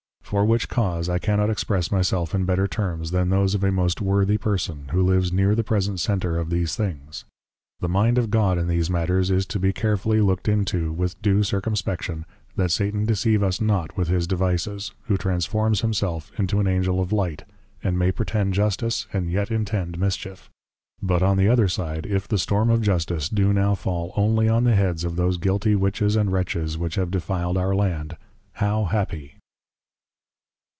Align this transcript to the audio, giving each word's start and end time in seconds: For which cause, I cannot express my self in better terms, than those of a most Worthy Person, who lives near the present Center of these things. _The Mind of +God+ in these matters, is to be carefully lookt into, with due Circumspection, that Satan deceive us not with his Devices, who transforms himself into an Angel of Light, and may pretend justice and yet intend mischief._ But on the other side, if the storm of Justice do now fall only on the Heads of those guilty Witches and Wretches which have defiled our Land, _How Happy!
For 0.21 0.45
which 0.45 0.69
cause, 0.69 1.09
I 1.09 1.19
cannot 1.19 1.49
express 1.49 1.91
my 1.91 2.01
self 2.01 2.33
in 2.33 2.45
better 2.45 2.65
terms, 2.65 3.11
than 3.11 3.27
those 3.27 3.53
of 3.53 3.65
a 3.65 3.69
most 3.71 3.99
Worthy 3.99 4.37
Person, 4.37 4.87
who 4.93 5.01
lives 5.03 5.33
near 5.33 5.55
the 5.55 5.63
present 5.65 5.99
Center 5.99 6.37
of 6.37 6.49
these 6.49 6.73
things. 6.73 7.25
_The 7.83 7.89
Mind 7.89 8.17
of 8.17 8.29
+God+ 8.31 8.57
in 8.57 8.69
these 8.69 8.89
matters, 8.89 9.29
is 9.29 9.45
to 9.47 9.59
be 9.59 9.73
carefully 9.73 10.19
lookt 10.21 10.47
into, 10.47 10.93
with 10.93 11.21
due 11.21 11.43
Circumspection, 11.43 12.25
that 12.55 12.71
Satan 12.71 13.03
deceive 13.05 13.43
us 13.43 13.59
not 13.59 13.97
with 13.97 14.07
his 14.07 14.25
Devices, 14.25 14.93
who 15.07 15.17
transforms 15.17 15.81
himself 15.81 16.31
into 16.37 16.61
an 16.61 16.67
Angel 16.67 17.01
of 17.01 17.11
Light, 17.11 17.43
and 17.83 17.99
may 17.99 18.09
pretend 18.09 18.53
justice 18.53 19.07
and 19.11 19.29
yet 19.29 19.51
intend 19.51 19.99
mischief._ 19.99 20.47
But 21.01 21.21
on 21.21 21.35
the 21.35 21.49
other 21.49 21.67
side, 21.67 22.05
if 22.05 22.25
the 22.29 22.37
storm 22.37 22.69
of 22.69 22.81
Justice 22.81 23.27
do 23.27 23.51
now 23.51 23.75
fall 23.75 24.13
only 24.15 24.47
on 24.47 24.63
the 24.63 24.75
Heads 24.75 25.03
of 25.03 25.17
those 25.17 25.37
guilty 25.37 25.75
Witches 25.75 26.15
and 26.15 26.31
Wretches 26.31 26.77
which 26.77 26.95
have 26.95 27.11
defiled 27.11 27.57
our 27.57 27.75
Land, 27.75 28.15
_How 28.59 28.91
Happy! 28.91 29.35